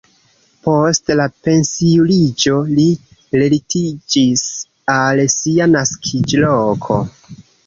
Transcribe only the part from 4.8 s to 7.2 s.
al sia naskiĝloko.